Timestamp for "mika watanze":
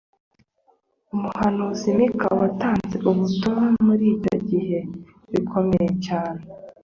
1.97-2.95